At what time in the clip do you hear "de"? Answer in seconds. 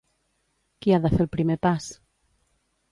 1.05-1.11